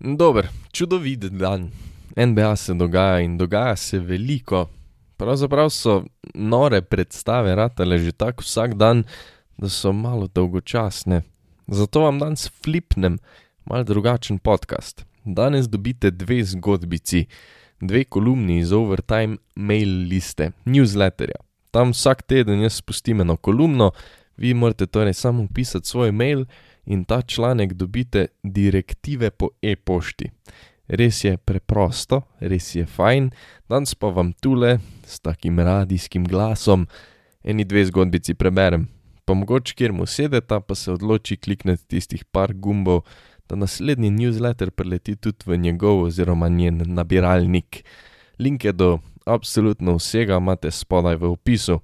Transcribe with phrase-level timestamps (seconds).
[0.00, 1.70] Dober, čudovit dan.
[2.16, 4.68] NBA se dogaja in dogaja se veliko.
[5.16, 9.02] Pravzaprav so nore predstave ratale že tako vsak dan,
[9.56, 11.22] da so malo dolgočasne.
[11.66, 13.18] Zato vam danes flipnem
[13.64, 15.04] mal drugačen podcast.
[15.24, 17.26] Danes dobite dve zgodbici,
[17.80, 21.42] dve kolumni iz Overtime mail liste, newsletterja.
[21.70, 23.90] Tam vsak teden jaz spustim eno kolumno,
[24.36, 26.44] vi morate torej samo pisati svoj mail
[26.88, 30.30] in ta članek dobite direktive po e-pošti.
[30.88, 33.30] Res je preprosto, res je fajn,
[33.68, 36.86] danes pa vam tule s takim radijskim glasom
[37.44, 38.88] eni dve zgodbici preberem.
[39.24, 43.02] Pa mogoče kjer mu sedeta, pa se odloči klikniti tistih par gumbov,
[43.48, 47.84] da naslednji newsletter preleti tudi v njegov oziroma njen nabiralnik.
[48.38, 51.80] Linke do absolutno vsega imate spodaj v opisu.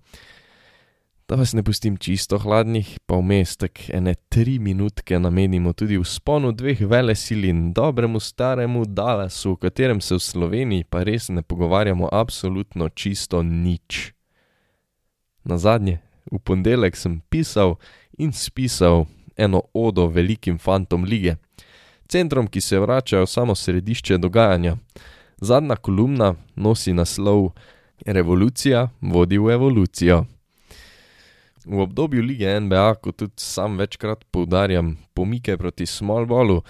[1.29, 6.05] Da vas ne pustim čisto hladnih, pa vmes tak ene tri minutke namenimo tudi v
[6.05, 11.43] sponu dveh velesil in dobremu staremu Dallasu, o katerem se v Sloveniji pa res ne
[11.43, 14.13] pogovarjamo absolutno čisto nič.
[15.45, 15.99] Na zadnje,
[16.33, 17.79] v ponedeljek sem pisal
[18.19, 21.37] in spisal eno odo velikim fantom lige,
[22.09, 24.77] centrom, ki se vračajo samo središče dogajanja.
[25.41, 27.55] Zadnja kolumna nosi naslov
[28.07, 30.25] Revolucija vodi v evolucijo.
[31.65, 36.63] V obdobju lige NBA, kot tudi sam večkrat poudarjam, pomike proti small ballu,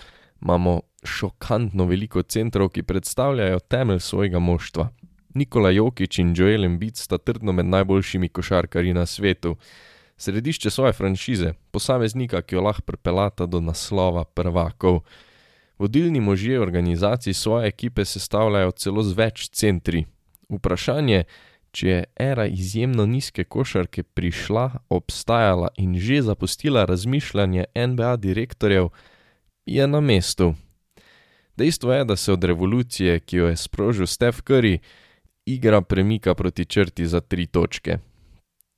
[0.42, 4.88] imamo šokantno veliko centrov, ki predstavljajo temelj svojega moštva.
[5.34, 9.56] Nikola Jokić in Joel Embiid sta trdno med najboljšimi košarkarji na svetu.
[10.16, 15.00] Središče svoje franšize, posameznika, ki jo lahko pripeljata do naslova prvakov.
[15.78, 20.04] Vodilni možje organizacij svoje ekipe sestavljajo celo z več centri.
[20.48, 21.24] Vprašanje,
[21.74, 28.88] če je era izjemno nizke košarke prišla, obstajala in že zapustila razmišljanje NBA direktorjev,
[29.66, 30.54] je na mestu.
[31.56, 34.78] Dejstvo je, da se od revolucije, ki jo je sprožil Steph Curry,
[35.46, 37.98] igra premika proti črti za tri točke.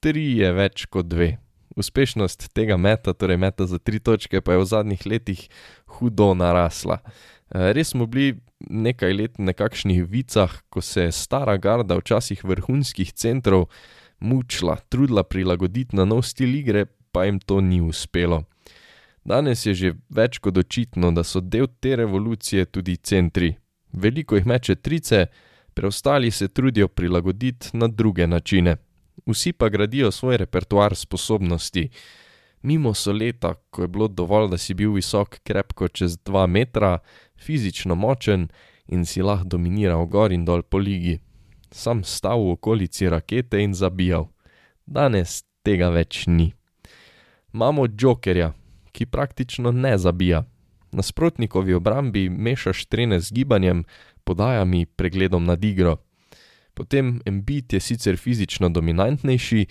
[0.01, 1.37] Tri je več kot dve.
[1.77, 5.49] Uspešnost tega meta, torej meta za tri točke, pa je v zadnjih letih
[5.87, 7.01] hudo narasla.
[7.51, 13.13] Res smo bili nekaj let v nekakšnih vicah, ko se je stara garda včasih vrhunskih
[13.13, 13.69] centrov
[14.21, 18.45] mučila, trudila prilagoditi na nov stil igre, pa jim to ni uspelo.
[19.25, 23.57] Danes je že več kot očitno, da so del te revolucije tudi centri.
[23.93, 25.27] Veliko jih meče trice,
[25.75, 28.77] preostali se trudijo prilagoditi na druge načine.
[29.27, 31.89] Vsi pa gradijo svoj repertoar sposobnosti.
[32.63, 36.99] Mimo so leta, ko je bilo dovolj, da si bil visok krepko čez dva metra,
[37.39, 38.49] fizično močen
[38.89, 41.19] in si lahko dominiral gor in dol po ligi.
[41.71, 44.29] Sam stal v okolici rakete in zabijal.
[44.87, 46.53] Danes tega več ni.
[47.55, 48.53] Imamo Jokerja,
[48.93, 50.45] ki praktično ne zabija.
[50.93, 53.85] Nasprotnikovi obrambi mešaš trene z gibanjem,
[54.25, 55.97] podajami, pregledom nad igro.
[56.75, 59.67] Potem Embiid je sicer fizično dominantnejši,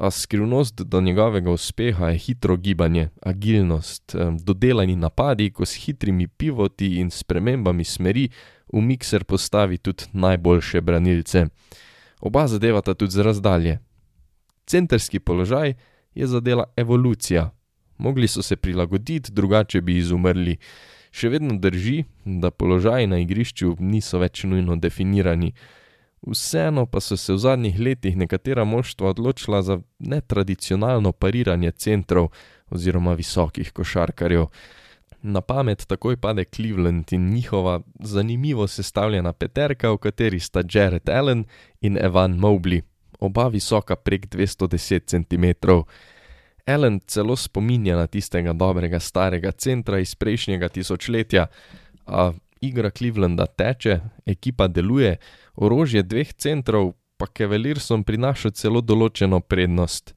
[0.00, 6.94] a skrivnost do njegovega uspeha je hitro gibanje, agilnost, dodelani napadi, ko s hitrimi pivoti
[6.96, 8.28] in spremembami smeri
[8.72, 11.46] v mikser postavi tudi najboljše branilce.
[12.20, 13.78] Oba zadevata tudi z razdalje.
[14.66, 15.74] Centrski položaj
[16.14, 17.50] je zadela evolucija.
[17.98, 20.56] Mogli so se prilagoditi, drugače bi izumrli.
[21.12, 25.52] Še vedno drži, da položaji na igrišču niso več nujno definirani.
[26.26, 32.28] Vseeno pa so se v zadnjih letih nekatera moštva odločila za netradicionalno pariranje centrov
[32.70, 34.46] oziroma visokih košarkarjev.
[35.22, 41.44] Na pamet takoj pade Cleveland in njihova zanimivo sestavljena peterka, v kateri sta Jared Allen
[41.80, 42.82] in Evan Mobley,
[43.20, 45.70] oba visoka prek 210 cm.
[46.66, 51.46] Allen celo spominja na tistega dobrega starega centra iz prejšnjega tisočletja,
[52.06, 55.16] a igra Clevelanda teče, ekipa deluje,
[55.60, 60.14] orožje dveh centrov pa Cavaliersom prinaša celo določeno prednost.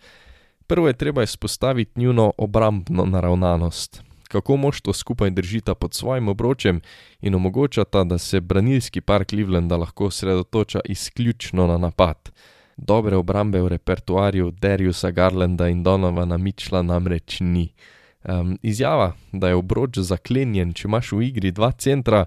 [0.67, 3.99] Prvo je treba izpostaviti njuno obrambno naravnanost,
[4.31, 6.79] kako moštvo skupaj držita pod svojim obročem
[7.21, 12.31] in omogočata, da se branilski par Clevelanda lahko osredotoča izključno na napad.
[12.77, 17.73] Dobre obrambe v repertoarju Dariusa Garlanda in Donovana Mitchella namreč ni.
[18.23, 22.25] Um, izjava, da je obroč zaklenjen, če imaš v igri dva centra,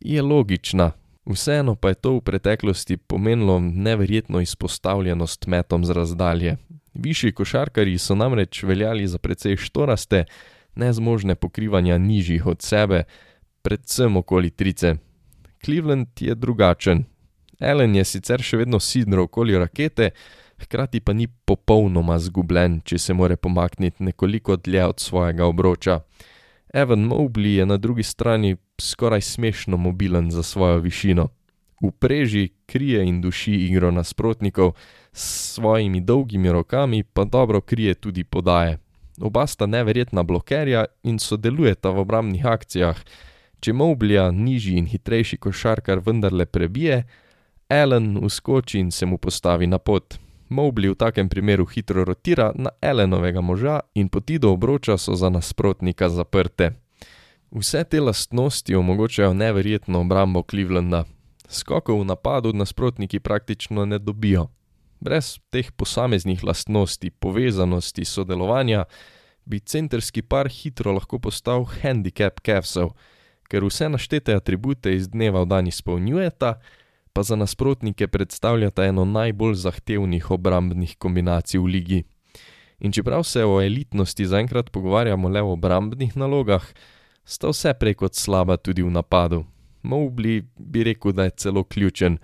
[0.00, 0.92] je logična,
[1.28, 6.56] vseeno pa je to v preteklosti pomenilo neverjetno izpostavljenost metom z razdalje.
[6.94, 10.24] Višji košarkarji so namreč veljali za precej štoraste,
[10.74, 13.04] nezmožne pokrivanja nižjih od sebe,
[13.62, 14.96] predvsem okoli trice.
[15.64, 17.04] Cleveland je drugačen.
[17.60, 20.10] Allen je sicer še vedno sidro okoli rakete,
[20.62, 26.00] hkrati pa ni popolnoma zgubljen, če se more pomakniti nekoliko dlje od svojega obroča.
[26.74, 31.28] Evan Mobley je na drugi strani skoraj smešno mobilen za svojo višino.
[31.82, 34.72] V preži krije in duši igro nasprotnikov,
[35.12, 38.78] s svojimi dolgimi rokami pa dobro krije tudi podaje.
[39.20, 42.96] Oba sta neverjetna blokerja in sodelujeta v obrambnih akcijah.
[43.60, 47.04] Če Moblija nižji in hitrejši košarkar vendarle prebije,
[47.68, 50.18] Allen uskoči in se mu postavi na pot.
[50.48, 55.28] Mobley v takem primeru hitro rotira na Allenovega moža in poti do obroča so za
[55.28, 56.87] nasprotnika zaprte.
[57.50, 61.04] Vse te lastnosti omogočajo neverjetno obrambo Clevelanda.
[61.48, 64.48] Skokov v napadu nasprotniki praktično ne dobijo.
[65.00, 68.84] Brez teh posameznih lastnosti, povezanosti, sodelovanja
[69.44, 72.92] bi centrski par hitro lahko postal handicap Cavsov,
[73.48, 76.58] ker vse naštete atribute iz dneva v dan izpolnjujeta,
[77.12, 82.04] pa za nasprotnike predstavljata eno najbolj zahtevnih obrambnih kombinacij v ligi.
[82.78, 86.68] In čeprav se o elitnosti zaenkrat pogovarjamo le o obrambnih nalogah,
[87.28, 89.44] sta vse prej kot slaba tudi v napadu.
[89.82, 92.18] Mobley bi rekel, da je celo ključen.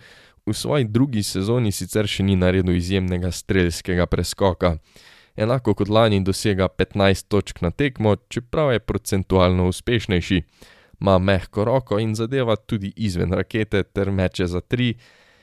[0.46, 4.76] V svoji drugi sezoni sicer še ni naredil izjemnega strelskega preskoka.
[5.36, 10.42] Enako kot lani dosega 15 točk na tekmo, čeprav je procentualno uspešnejši.
[11.00, 14.94] Ma mehko roko in zadeva tudi izven rakete ter meče za tri,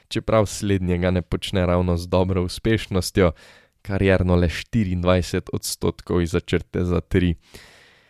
[0.08, 3.32] čeprav slednjega ne počne ravno z dobro uspešnostjo,
[3.82, 7.36] karjerno le 24 odstotkov iz začrte za tri.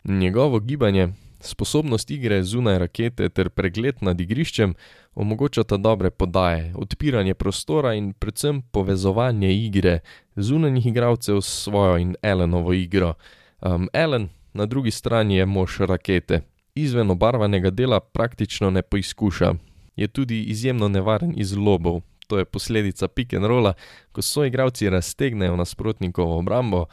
[0.03, 4.75] Njegovo gibanje Sposobnost igre zunaj rakete ter pregled nad igriščem
[5.15, 9.99] omogočata dobre podaje, odpiranje prostora in predvsem povezovanje igre
[10.35, 13.13] zunanjih igralcev s svojo in Allenovo igro.
[13.61, 16.41] Um, Allen na drugi strani je mož rakete.
[16.75, 19.53] Izven obarvanega dela praktično ne poizkuša.
[19.95, 22.01] Je tudi izjemno nevaren iz lobov.
[22.27, 23.73] To je posledica pick and rolla,
[24.11, 26.85] ko so igralci raztegnejo nasprotnikovo obrambo.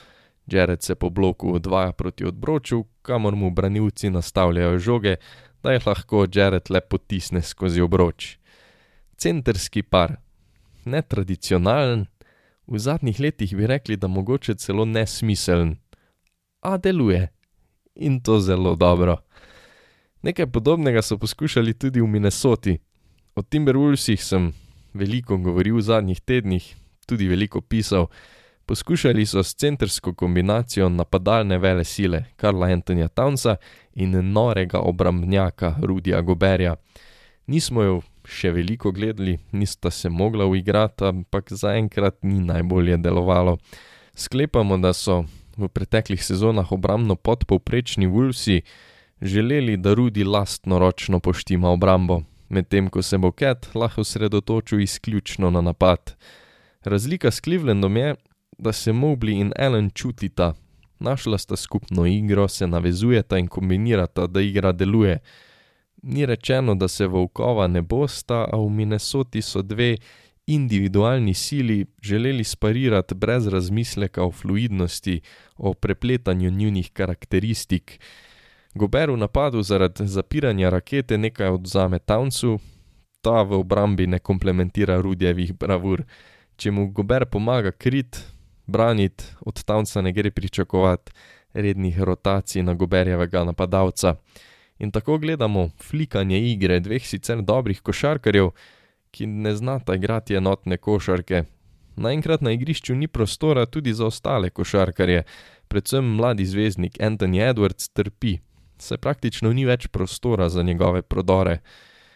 [0.53, 5.17] Jared se po bloku odvaja proti odbroču, kamor mu branilci nastavljajo žoge,
[5.63, 8.39] da jih lahko Jared le potisne skozi obroč.
[9.17, 10.17] Centrski par.
[10.85, 12.07] Netradicionalen,
[12.67, 15.77] v zadnjih letih bi rekli, da mogoče celo nesmiseln.
[16.61, 17.29] A deluje.
[17.95, 19.17] In to zelo dobro.
[20.23, 22.79] Nekaj podobnega so poskušali tudi v Minnesoti.
[23.35, 24.53] O Timberwolvesih sem
[24.95, 26.65] veliko govoril v zadnjih tednih,
[27.07, 28.09] tudi veliko pisal.
[28.69, 33.57] Poskušali so s centrsko kombinacijo napadalne vele sile Karla Antonija Townsa
[33.95, 36.75] in norega obrambnjaka Rudija Goberja.
[37.47, 37.95] Nismo jo
[38.29, 43.57] še veliko gledali, nista se mogla uigrati, ampak zaenkrat ni najbolje delovalo.
[44.15, 45.23] Sklepamo, da so
[45.57, 48.61] v preteklih sezonah obrambno podpovprečni Wolvesi
[49.23, 55.51] želeli, da Rudi lastno ročno poštima obrambo, medtem ko se bo Cat lahko osredotočil izključno
[55.51, 56.17] na napad.
[56.85, 58.15] Razlika s Clevelandom je,
[58.59, 60.55] da se Mobley in Allen čutita,
[60.99, 65.19] našla sta skupno igro, se navezujeta in kombinirata, da igra deluje.
[66.03, 69.97] Ni rečeno, da se volkova ne bosta, a v Minnesoti so dve
[70.47, 75.21] individualni sili želeli sparirati brez razmisleka o fluidnosti,
[75.57, 78.01] o prepletanju njunih karakteristik.
[78.75, 82.59] Gober v napadu zaradi zapiranja rakete nekaj odzame Townsu,
[83.21, 86.05] ta v obrambi ne komplementira Rudjevih bravur.
[86.57, 88.19] Če mu Gober pomaga krit,
[88.69, 91.13] braniti, od Townsa ne gre pričakovati
[91.53, 94.15] rednih rotacij na Goberjevega napadalca.
[94.79, 98.51] In tako gledamo flikanje igre dveh sicer dobrih košarkarjev,
[99.11, 101.45] ki ne znata igrati enotne košarke.
[101.97, 105.23] Naenkrat na igrišču ni prostora tudi za ostale košarkarje,
[105.69, 108.39] predvsem mladi zvezdnik Anthony Edwards trpi,
[108.79, 111.59] saj praktično ni več prostora za njegove prodore.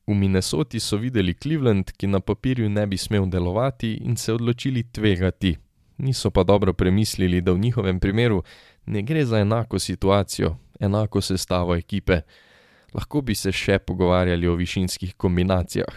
[0.06, 4.82] V Minnesoti so videli Cleveland, ki na papirju ne bi smel delovati, in se odločili
[4.92, 5.56] tvegati,
[6.02, 8.42] niso pa dobro premislili, da v njihovem primeru
[8.86, 12.20] ne gre za enako situacijo, enako sestavo ekipe.
[12.94, 15.94] Lahko bi se še pogovarjali o višinskih kombinacijah,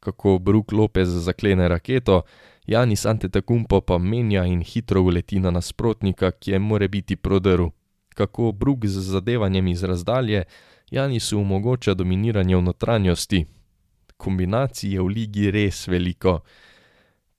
[0.00, 2.22] kako Brook Lopez zaklene raketo,
[2.66, 7.66] Janis Antetokounmpo pa menja in hitro uleti na nasprotnika, ki je more biti prodrl,
[8.14, 10.44] kako Brook z zadevanjem iz razdalje
[10.90, 13.46] Janisu omogoča dominiranje v notranjosti.
[14.16, 16.40] Kombinacij je v ligi res veliko.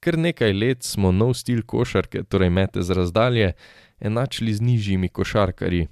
[0.03, 3.53] Kar nekaj let smo nov stil košarke, torej mete z razdalje,
[3.99, 5.87] enačili z nižjimi košarkarji.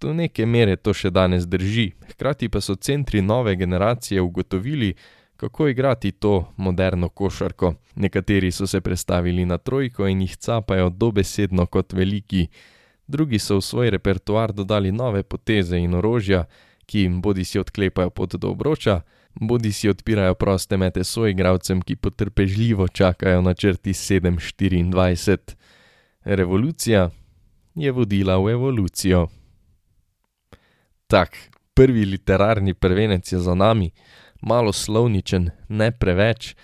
[0.00, 4.94] Do neke mere to še danes drži, hkrati pa so centri nove generacije ugotovili,
[5.36, 7.74] kako igrati to moderno košarko.
[7.94, 12.46] Nekateri so se prestavili na trojko in jih capajo dobesedno kot veliki,
[13.06, 16.46] drugi so v svoj repertoar dodali nove poteze in orožja,
[16.86, 19.02] ki jim bodi si odklepajo pot do obroča,
[19.40, 25.54] bodi si odpirajo proste mete soigravcem, ki potrpežljivo čakajo na črti 724.
[26.24, 27.10] Revolucija
[27.74, 29.26] je vodila v evolucijo.
[31.06, 31.36] Tak,
[31.74, 33.90] prvi literarni prvenec je za nami,
[34.42, 36.54] malo slovničen, ne preveč.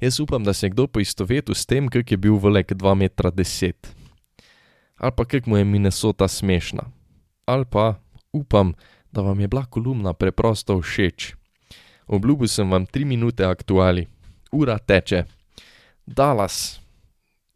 [0.00, 3.30] Jaz upam, da se je kdo poistovetil s tem, kak je bil velik 2,10 metra.
[4.96, 6.82] Ali pa kak mu je Minnesota smešna.
[7.46, 8.00] Ali pa
[8.32, 8.74] upam,
[9.12, 11.39] da vam je bila kolumna preprosto všeč.
[12.10, 14.06] Obljubil sem vam 3 minute aktuali,
[14.52, 15.24] ura teče.
[16.06, 16.80] Dallas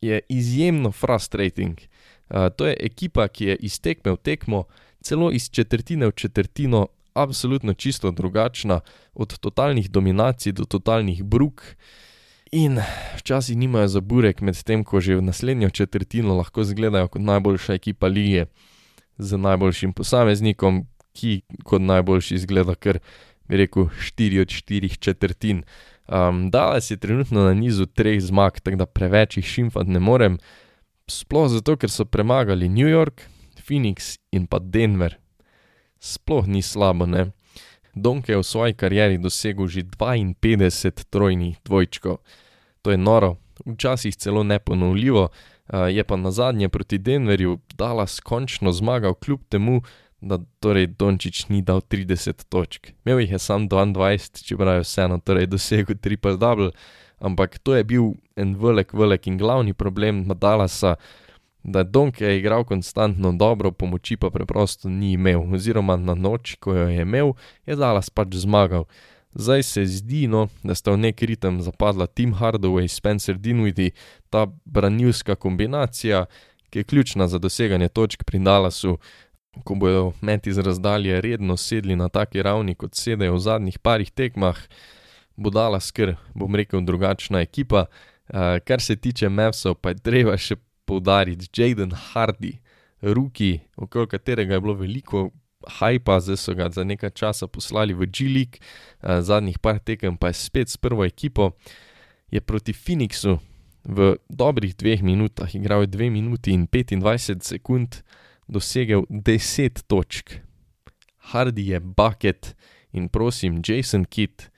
[0.00, 1.78] je izjemno frustrating.
[2.30, 4.64] Uh, to je ekipa, ki je iz tekme v tekmo,
[5.02, 8.80] celo iz četrtine v četrtino, absolutno čisto drugačna,
[9.14, 11.62] od totalnih dominacij do totalnih bruk.
[12.52, 12.78] In
[13.18, 18.06] včasih nimajo za burek, medtem ko že v naslednjo četrtino lahko izgledajo kot najboljša ekipa
[18.06, 18.46] lige,
[19.18, 22.98] z najboljšim posameznikom, ki kot najboljši izgleda, ker
[23.48, 25.62] bi rekel 4 od 4 četrtin.
[26.08, 30.38] Um, Dallas je trenutno na nizu treh zmag, tako da preveč jih šimfati ne morem,
[31.08, 33.22] sploh zato, ker so premagali New York,
[33.66, 35.16] Phoenix in pa Denver.
[36.00, 37.30] Sploh ni slabo, ne.
[37.94, 42.18] Donke je v svoji karieri dosegel že 52 trojnih dvojčkov.
[42.82, 45.28] To je noro, včasih celo neponovljivo,
[45.88, 49.82] je pa na zadnje proti Denverju Dallas končno zmagal, kljub temu,
[50.24, 52.88] da torej Dončić ni dal 30 točk.
[53.04, 56.70] Imel jih je sam 22, čeprav je vseeno torej dosegel triple double,
[57.18, 60.96] ampak to je bil en velik, velik in glavni problem Dallasa,
[61.64, 66.74] da je Donke igral konstantno dobro, pomoči pa preprosto ni imel, oziroma na noč, ko
[66.74, 67.32] jo je imel,
[67.66, 68.84] je Dallas pač zmagal.
[69.34, 73.96] Zdaj se zdi, no, da sta v nek ritem zapadla Tim Hardaway, Spencer Dinwiddie,
[74.30, 76.26] ta branilska kombinacija,
[76.70, 78.98] ki je ključna za doseganje točk pri Dallasu,
[79.64, 84.10] ko bojo meti z razdalje redno sedli na taki ravni, kot sedejo v zadnjih parih
[84.10, 84.58] tekmah,
[85.36, 87.86] bo Dallas kar, bom rekel, drugačna ekipa.
[88.28, 90.56] Uh, kar se tiče Mavsov, pa je treba še
[90.88, 92.56] poudariti Jaden Hardy,
[93.04, 95.28] ruki, okoli katerega je bilo veliko
[95.78, 100.32] hajpa, zdaj so ga za nekaj časa poslali v G-League, uh, zadnjih par tekem pa
[100.32, 101.52] je spet s prvo ekipo,
[102.32, 103.38] je proti Phoenixu
[103.84, 108.00] v dobrih dveh minutah, igral je 2 minuti in 25 sekund,
[108.48, 110.38] dosegel 10 točk.
[111.32, 112.54] Hardy je bucket
[112.92, 114.48] in prosim, Jason Kidd,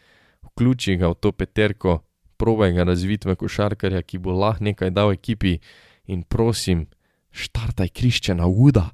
[0.42, 2.00] vključi ga v to peterko,
[2.36, 5.58] probaj ga razviti v košarkarja, ki bo lahko nekaj dal ekipi
[6.06, 6.86] in prosim,
[7.30, 8.90] štartaj Kriščana Wooda.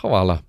[0.00, 0.40] Hvala.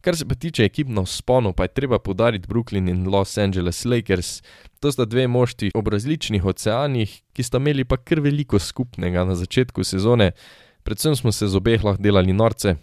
[0.00, 4.42] Kar se pa tiče ekipno sponu, pa je treba podariti Brooklyn in Los Angeles Lakers.
[4.80, 9.36] To sta dve moštvi ob različnih oceanih, ki sta imeli pa kar veliko skupnega na
[9.36, 10.30] začetku sezone,
[10.90, 12.74] predvsem smo se z obeh lahko delali norce.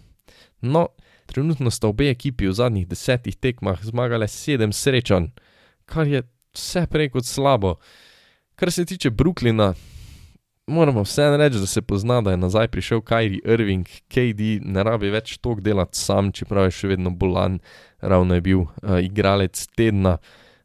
[0.60, 0.86] No,
[1.26, 5.26] trenutno sta obe ekipi v zadnjih desetih tekmah zmagale sedem srečanj,
[5.84, 6.22] kar je
[6.56, 7.74] vse prej kot slabo.
[8.56, 9.74] Kar se tiče Brooklyna,
[10.66, 15.10] moramo vseeno reči, da se pozna, da je nazaj prišel Kyrie Irving, KD ne rabi
[15.12, 17.58] več toliko delati sam, čeprav je še vedno bolan,
[18.00, 20.16] ravno je bil uh, igralec tedna.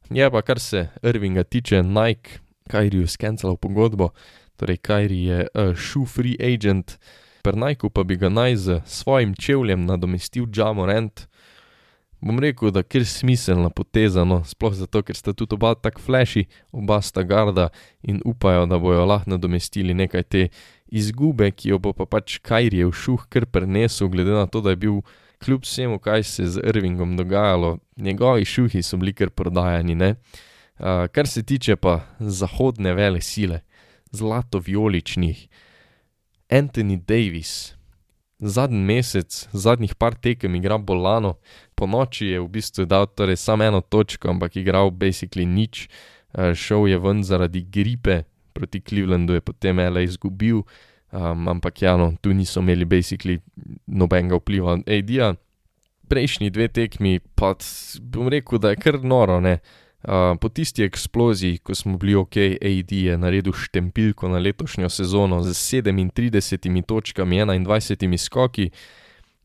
[0.09, 2.39] Je pa kar se Irvinga tiče, Nike,
[2.71, 4.13] Kyrie je skencal pogodbo,
[4.55, 9.35] torej Kyrie je uh, shoe free agent, per Nike pa bi ga naj z svojim
[9.35, 11.27] čevljem nadomestil Jamorant
[12.23, 16.45] bom rekel, da kar smiselna poteza, no, sploh zato, ker sta tudi oba tako flashy,
[16.71, 17.69] oba sta garda
[18.01, 20.45] in upajo, da bojo lahko nadomestili nekaj te
[20.87, 24.73] izgube, ki jo bo pa pač Kajri v šuh kar prenesel, glede na to, da
[24.73, 25.01] je bil
[25.43, 30.15] kljub vsemu, kaj se je z Irvingom dogajalo, njegovi šuhi so bili kar prodajani, ne.
[30.79, 33.61] Uh, kar se tiče pa zahodne vele sile,
[34.11, 35.47] zlato-vijoličnih,
[36.53, 37.73] Anthony Davis,
[38.39, 41.39] zadnji mesec, zadnjih par tekem igra bolano,
[41.75, 45.87] po noči je v bistvu dal torej samo eno točko, ampak igral basically nič,
[46.37, 48.21] uh, šel je ven zaradi gripe,
[48.53, 50.05] proti Clevelandu je potem L.A.
[50.05, 53.39] izgubil, um, ampak ja, no, tu niso imeli basically
[53.87, 55.33] nobenega vpliva od AD-ja.
[56.05, 57.55] Prejšnji dve tekmi pa
[57.97, 59.57] bom rekel, da je kar noro, ne.
[60.39, 65.49] Po tisti eksploziji, ko smo bili ok, AD je naredil štempilko na letošnjo sezono z
[65.81, 68.69] 37 točkami, 21 skoki,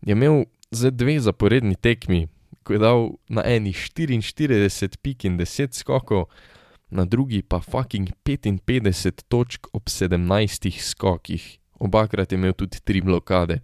[0.03, 2.27] je imel za dve zaporedni tekmi,
[2.63, 6.27] ko je dal na eni 44 pik in 10 skokov,
[6.91, 13.61] na drugi pa fucking 55 točk ob 17 skokih, obakrat je imel tudi tri blokade.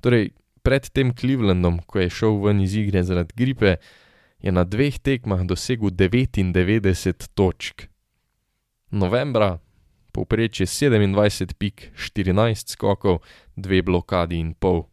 [0.00, 0.30] Torej,
[0.62, 3.76] pred tem Clevelandom, ko je šel ven iz igre zaradi gripe,
[4.38, 7.88] je na dveh tekmah dosegel 99 točk.
[8.90, 9.58] Novembra,
[10.12, 13.20] povprečje 27 pik, 14 skokov,
[13.56, 14.86] dve blokadi in pol.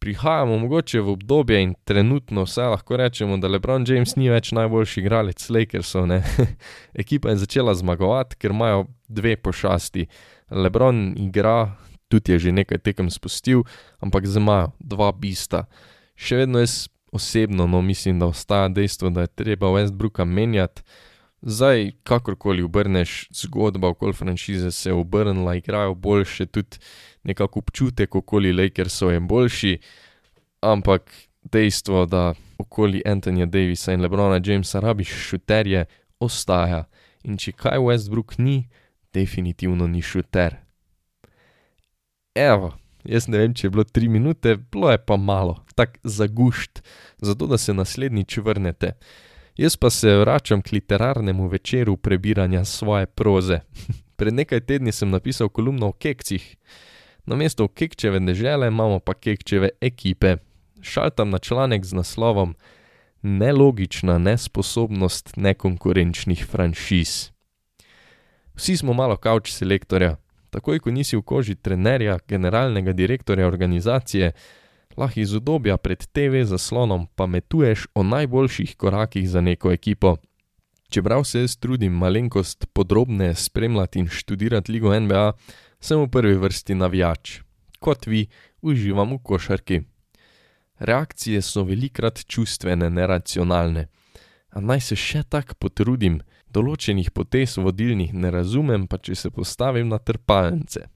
[0.00, 5.00] Prihajamo mogoče v obdobje in trenutno vse lahko rečemo, da LeBron James ni več najboljši
[5.00, 6.20] igralec Lakersov, ne.
[7.02, 10.06] Ekipa je začela zmagovati, ker imajo dve pošasti.
[10.50, 11.74] LeBron igra,
[12.08, 13.64] tudi je že nekaj tekem spustil,
[13.98, 15.64] ampak zdaj imajo dva bista.
[16.14, 20.82] Še vedno jaz osebno no, mislim, da ostaja dejstvo, da je treba Westbrooka menjati.
[21.42, 26.78] Zdaj, kakorkoli obrneš zgodbo okoli franšize, se je obrnila, igrajo boljše, tudi
[27.22, 29.78] nekako občutek okoli Lakersov je boljši,
[30.60, 31.12] ampak
[31.52, 35.84] dejstvo, da okoli Antonija Davisa in Lebrona Jamesa rabiš šuterje,
[36.20, 36.84] ostaja.
[37.24, 38.68] In če kaj Westbrook ni,
[39.14, 40.56] definitivno ni šuter.
[42.34, 46.82] Evo, jaz ne vem, če je bilo tri minute, bilo je pa malo, tako zagušt,
[47.18, 48.92] zato da se naslednjič vrnete.
[49.56, 53.60] Jaz pa se vračam k literarnemu večeru prebiranja svoje proze.
[54.16, 56.56] Pred nekaj tedni sem napisal kolumno o kekcih.
[57.26, 60.36] Na mesto kekčeve dežele imamo pa kekčeve ekipe.
[60.80, 62.56] Šaltam na članek z naslovom
[63.22, 67.30] Nelogična nesposobnost nekonkurenčnih franšiz.
[68.54, 70.16] Vsi smo malo kavč selektorja,
[70.50, 74.32] takoj ko nisi v koži trenerja, generalnega direktorja organizacije,
[74.96, 80.16] lahko iz udobja pred TV zaslonom pametuješ o najboljših korakih za neko ekipo.
[80.88, 85.32] Čeprav se jaz trudim malenkost podrobneje spremljati in študirati ligo NBA,
[85.80, 87.40] sem v prvi vrsti navijač.
[87.80, 88.26] Kot vi,
[88.62, 89.80] uživam v košarki.
[90.78, 93.86] Reakcije so velikrat čustvene, neracionalne.
[94.50, 99.88] A naj se še tako potrudim, določenih potez vodilnih ne razumem, pa če se postavim
[99.88, 100.86] na trpalnice.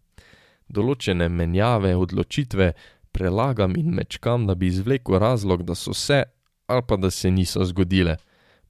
[0.71, 2.73] Določene menjave, odločitve
[3.13, 6.23] prelagam in mečkam, da bi izvlekel razlog, da so se
[6.67, 8.17] ali pa da se niso zgodile,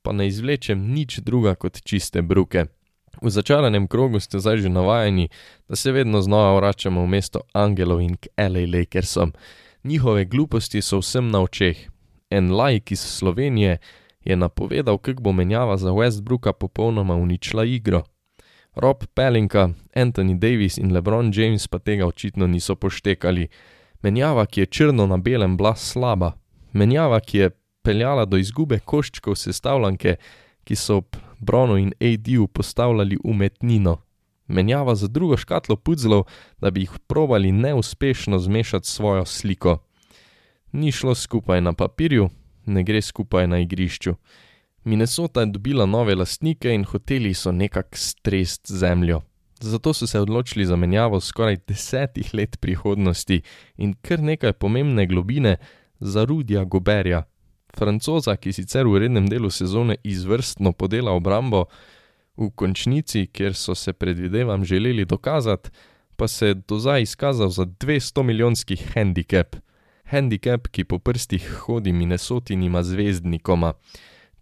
[0.03, 2.65] pa ne izvlečem nič druga kot čiste bruke.
[3.23, 5.29] V začaranem krogu ste zdaj že navajeni,
[5.69, 8.65] da se vedno znova vračamo v mesto Angelov in k L.A.
[8.65, 9.33] Lakersom.
[9.85, 11.77] Njihove gluposti so vsem na očeh.
[12.31, 13.79] En lajk iz Slovenije
[14.25, 18.03] je napovedal, kako bo menjava za Westbrooka popolnoma uničila igro.
[18.75, 23.49] Rob Pelinka, Anthony Davis in LeBron James pa tega očitno niso poštekali.
[24.03, 26.33] Menjava, ki je črno na belem bila slaba.
[26.73, 27.51] Menjava, ki je
[27.83, 30.17] peljala do izgube koščkov sestavljanke,
[30.65, 33.97] ki so ob Bronu in AD-ju postavljali umetnino.
[34.47, 36.25] Menjava za drugo škatlo puzzlov,
[36.59, 39.79] da bi jih probali neuspešno zmešati svojo sliko.
[40.73, 42.29] Ni šlo skupaj na papirju,
[42.67, 44.15] ne gre skupaj na igrišču.
[44.85, 49.23] Minnesota je dobila nove lastnike in hoteli so nekako strest zemljo.
[49.61, 53.43] Zato so se odločili za menjavo skoraj desetih let prihodnosti
[53.77, 55.57] in kar nekaj pomembne globine
[56.01, 57.23] za Rudija Goberja,
[57.77, 61.67] francoza, ki sicer v rednem delu sezone izvrstno podela obrambo,
[62.37, 65.71] v končnici, kjer so se predvidevam želeli dokazati,
[66.17, 69.57] pa se je do zdaj izkazal za 200 milijonski handicap.
[70.05, 73.73] Handicap, ki po prstih hodi Minnesotinima zvezdnikoma.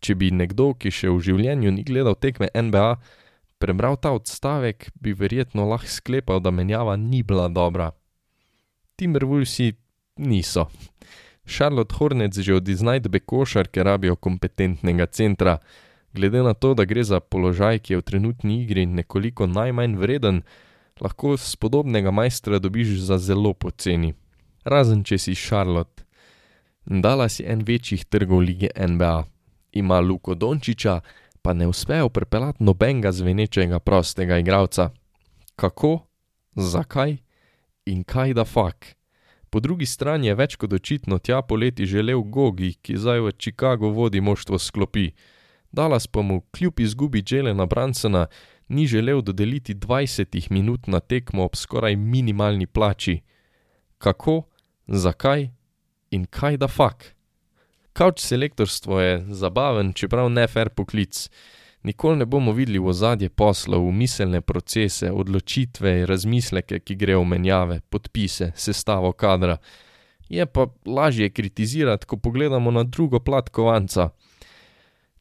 [0.00, 2.96] Če bi nekdo, ki še v življenju ni gledal tekme NBA,
[3.59, 7.90] prebral ta odstavek, bi verjetno lahko sklepal, da menjava ni bila dobra.
[8.97, 9.73] Timberwolvesi
[10.16, 10.66] niso.
[11.49, 15.59] Charlotte Hornets že od iznajdbe košarke rabijo kompetentnega centra.
[16.12, 20.42] Glede na to, da gre za položaj, ki je v trenutni igri nekoliko najmanj vreden,
[21.01, 24.14] lahko spodobnega majstra dobiš za zelo poceni.
[24.64, 26.05] Razen če si Charlotte.
[26.85, 29.25] Dala si en večjih trgov lige NBA.
[29.73, 31.01] Ima Luko Dončiča,
[31.49, 34.91] pa ne uspejo pripeljati nobenega zvenečega prostega igralca.
[35.57, 35.99] Kako?
[36.57, 37.17] Zakaj?
[37.87, 38.97] In kaj da fak?
[39.51, 43.89] Po drugi strani je več kot očitno tja poleti želel Gogi, ki zdaj v Chicago
[43.89, 45.07] vodi moštvo sklopi.
[45.73, 48.27] Dallas pa mu kljub izgubi Jelena Bransona
[48.69, 53.23] ni želel dodeliti 20 minut na tekmo ob skoraj minimalni plači.
[53.99, 54.43] Kako,
[54.87, 55.49] zakaj
[56.11, 57.15] in kaj da fak?
[57.99, 61.31] Kavč selektorstvo je zabaven, čeprav ne fair poklic.
[61.83, 67.81] Nikoli ne bomo videli v ozadje poslov, miselne procese, odločitve razmisleke, ki grejo v menjave,
[67.91, 69.57] podpise, sestavo kadra.
[70.29, 74.13] Je pa lažje kritizirati, ko pogledamo na drugo plat kovanca.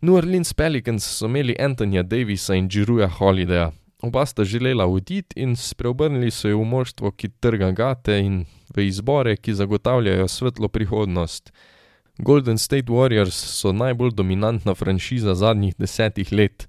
[0.01, 3.71] New Orleans Pelicans so imeli Antonija Davisa in Jiruja Holidaya.
[4.05, 8.85] Oba sta želela oditi in spreobrnili so jo v moštvo, ki trga gate in v
[8.85, 11.51] izbore, ki zagotavljajo svetlo prihodnost.
[12.19, 16.67] Golden State Warriors so najbolj dominantna franšiza zadnjih desetih let.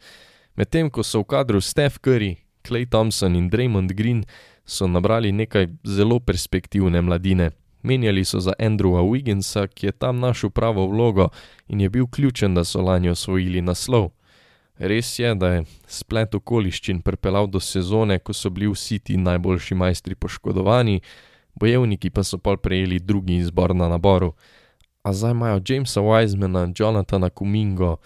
[0.56, 4.24] Medtem ko so v kadru Steph Curry, Clay Thompson in Draymond Green,
[4.66, 7.50] so nabrali nekaj zelo perspektivne mladine.
[7.82, 11.28] Menjali so za Andrewa Wigginsa, ki je tam našel pravo vlogo
[11.68, 14.10] in je bil ključen, da so lani osvojili naslov.
[14.78, 19.74] Res je, da je splet okoliščin pripeljal do sezone, ko so bili vsi ti najboljši
[19.74, 21.00] majstri poškodovani,
[21.54, 24.34] bojevniki pa so pa prejeli drugi izbor na naboru.
[25.08, 27.96] A zdaj imajo Jamesa Wisemana, Jonathana Kumingo.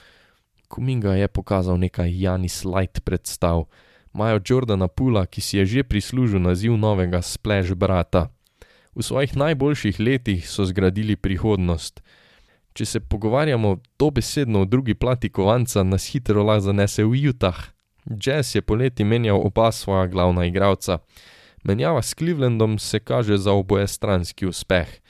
[0.68, 3.64] Kuminga je pokazal nekaj Janis Light predstav,
[4.14, 8.30] imajo Jordana Pula, ki si je že prislužil naziv novega splash brata.
[8.94, 12.02] V svojih najboljših letih so zgradili prihodnost.
[12.72, 17.58] Če se pogovarjamo dobesedno o drugi plati kovanca, nas hitro lahko zanese v Utah.
[18.06, 20.98] Jazz je poleti menjal oba svoja glavna igralca.
[21.64, 25.02] Menjava s Clevelandom se kaže za obojestranski uspeh.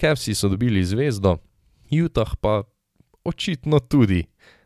[0.00, 1.36] Cavsi so dobili zvezdo,
[1.90, 2.62] Utah pa
[3.24, 4.24] očitno tudi.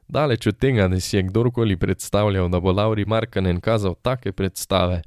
[0.09, 5.03] Daleč od tega, da si je kdorkoli predstavljal, da bo Lauri Markanen kazal take predstave.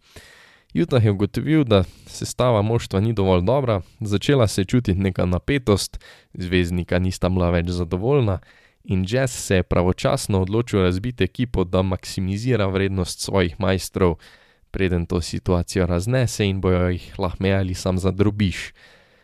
[0.74, 5.98] Utah je ugotovil, da sestava moštva ni dovolj dobra, začela se je čutiti neka napetost,
[6.34, 8.40] zvezdnika nista bila več zadovoljna
[8.84, 14.16] in Jazz se je pravočasno odločil razbiti ekipo, da maksimizira vrednost svojih majstrov,
[14.72, 18.74] preden to situacijo raznese in bojo jih lahmejali sam za drobiš.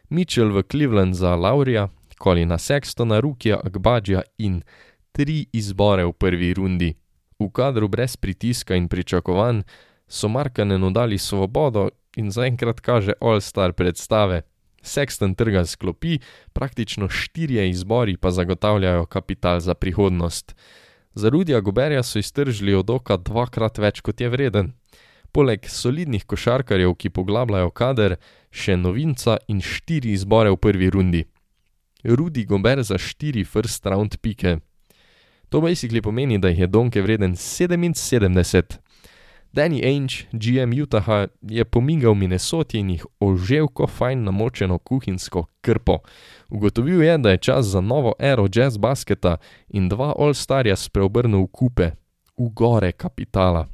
[0.10, 4.62] Mitchell v Cleveland za Laurija, Kolina Sextona, Rukija, Akbadžja in
[5.12, 6.94] tri izbore v prvi rundi.
[7.39, 9.63] V kadru brez pritiska in pričakovanj
[10.08, 14.41] so Markanenu dali svobodo in zaenkrat kaže all-star predstave.
[14.82, 16.20] Sexton trga sklopi,
[16.54, 20.56] praktično štirje izbori pa zagotavljajo kapital za prihodnost.
[21.13, 24.74] Za Rudija Goberja so iztržili od oka dvakrat več kot je vreden.
[25.32, 28.15] Poleg solidnih košarkarjev, ki poglabljajo kader,
[28.56, 31.26] še novinca in štiri izbore v prvi rundi.
[32.06, 34.60] Rudi Gober za štiri first round pike.
[35.50, 38.80] To basically pomeni, da jih je Donke vreden 77.
[39.56, 46.00] Danny Ainge, GM Utaha, je pomigal Minnesoti in jih ožel ko fajn namočeno kuhinjsko krpo.
[46.50, 49.38] Ugotovil je, da je čas za novo ero jazz basketa
[49.70, 51.91] in dva all-starja spreobrnil v kupe,
[52.38, 53.68] v gore kapitala.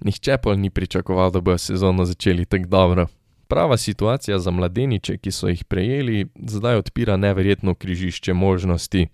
[0.00, 3.06] Nihče pa ni pričakoval, da bo sezono začeli tako dobro.
[3.48, 9.06] Prava situacija za mladeniče, ki so jih prejeli, zdaj odpira neverjetno križišče možnosti.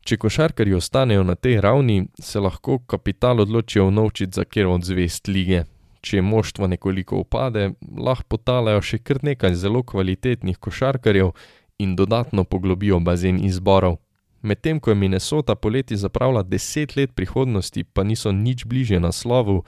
[0.00, 5.28] Če košarkarji ostanejo na tej ravni, se lahko kapital odločijo unovčiti za kjer od zvest
[5.28, 5.64] lige.
[6.00, 11.30] Če moštvo nekoliko upade, lahko potalajo še kar nekaj zelo kvalitetnih košarkarjev
[11.78, 13.98] in dodatno poglobijo bazen izborov.
[14.42, 19.64] Medtem ko je Minnesota poleti zapravila deset let prihodnosti, pa niso nič bliže naslovu,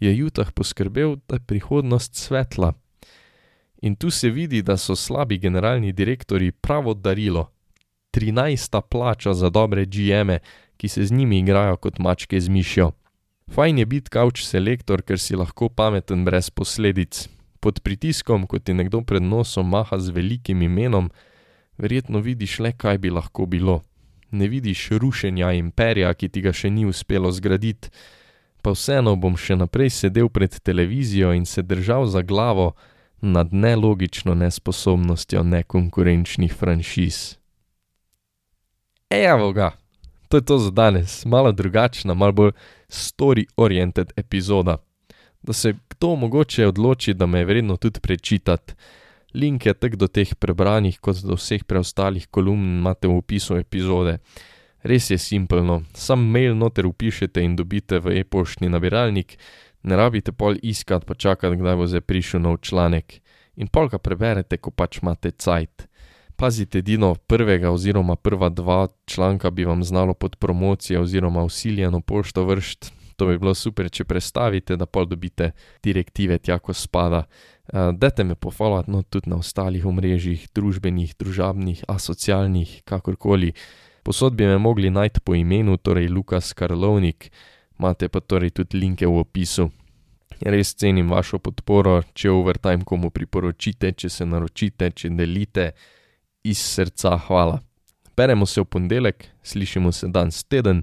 [0.00, 2.72] je Utah poskrbel, da je prihodnost svetla.
[3.82, 7.50] In tu se vidi, da so slabi generalni direktori pravo darilo.
[8.10, 10.38] Trinajsta plača za dobre GM-e,
[10.76, 12.92] ki se z njimi igrajo kot mačke z mišjo.
[13.50, 17.26] Fajn je biti kavč selektor, ker si lahko pameten brez posledic.
[17.60, 21.10] Pod pritiskom, ko ti nekdo pred nosom maha z velikim imenom,
[21.78, 23.82] verjetno vidiš le, kaj bi lahko bilo.
[24.30, 27.90] Ne vidiš rušenja imperija, ki ti ga še ni uspelo zgraditi.
[28.62, 32.72] Pa vseeno bom še naprej sedel pred televizijo in se držal za glavo,
[33.22, 37.36] nad nelogično nesposobnostjo nekonkurenčnih franšiz.
[39.10, 39.70] Evo ga,
[40.28, 42.50] to je to za danes, malo drugačna, malo bolj
[42.88, 44.76] story-oriented epizoda.
[45.42, 48.74] Da se kdo mogoče odloči, da me je vredno tudi prečitati.
[49.34, 54.18] Link je tako do teh prebranih, kot do vseh preostalih kolumn imate v opisu epizode.
[54.82, 59.38] Res je simpelno, sam mail noter upišete in dobite v e-poštni nabiralnik,
[59.82, 63.20] ne rabite pol iskati pa čakati, kdaj bo zdaj prišel nov članek.
[63.56, 65.88] In pol ga preberete, ko pač imate cajt.
[66.36, 72.44] Pazite, edino prvega oziroma prva dva članka bi vam znalo pod promocijo oziroma usiljeno pošto
[72.44, 72.92] vršt.
[73.16, 75.50] To bi bilo super, če prestavite, da pol dobite
[75.84, 77.24] direktive tja, ko spada.
[77.72, 83.52] Uh, dajte me pohvaliti no, tudi na ostalih omrežjih, družbenih, družabnih, asocialnih, kakorkoli.
[84.02, 87.30] Posod bi me mogli najti po imenu, torej Lukas Karlovnik
[87.82, 89.66] imate pa torej tudi linke v opisu.
[90.42, 95.72] Res cenim vašo podporo, če overtime komu priporočite, če se naročite, če delite,
[96.46, 97.60] iz srca hvala.
[98.16, 100.82] Beremo se v ponedeljek, slišimo se danes teden,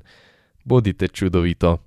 [0.64, 1.78] bodite čudovito.